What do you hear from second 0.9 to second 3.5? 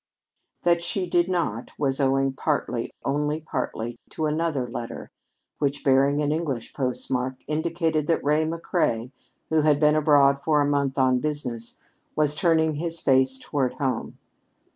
did not was owing partly only